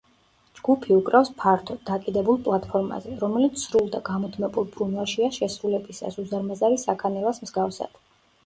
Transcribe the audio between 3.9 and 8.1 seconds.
და გამუდმებულ ბრუნვაშია შესრულებისას, უზარმაზარი საქანელას მსგავსად.